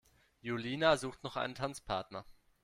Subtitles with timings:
[0.41, 2.25] Julina sucht noch einen Tanzpartner.